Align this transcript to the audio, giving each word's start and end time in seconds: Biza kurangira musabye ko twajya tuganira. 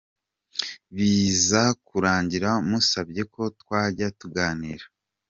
Biza 0.95 1.63
kurangira 1.87 2.49
musabye 2.69 3.21
ko 3.33 3.41
twajya 3.61 4.07
tuganira. 4.19 4.85